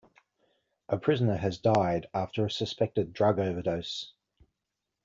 A 0.89 0.97
prisoner 0.97 1.37
has 1.37 1.59
died 1.59 2.07
after 2.11 2.43
a 2.43 2.49
suspected 2.49 3.13
drug 3.13 3.37
overdose. 3.37 4.11